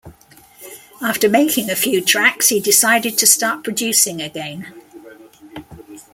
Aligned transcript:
After 0.99 1.29
making 1.29 1.69
a 1.69 1.75
few 1.75 2.01
tracks, 2.01 2.49
he 2.49 2.59
decided 2.59 3.19
to 3.19 3.27
start 3.27 3.63
producing 3.63 4.19
again. 4.19 4.65